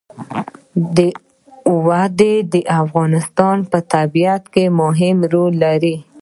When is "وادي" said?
1.87-2.33